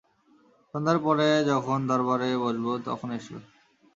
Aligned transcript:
সন্ধ্যার 0.69 0.97
পরে 1.05 1.27
যখন 1.51 1.79
দরবারে 1.89 2.29
বসব 2.43 2.65
তখন 2.87 3.09
এসো। 3.11 3.37